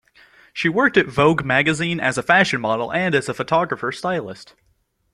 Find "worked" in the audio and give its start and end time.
0.67-0.97